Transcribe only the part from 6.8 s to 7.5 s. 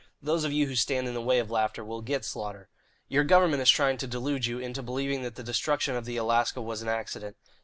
an accident.